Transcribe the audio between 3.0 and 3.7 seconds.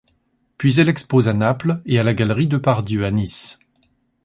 à Nice.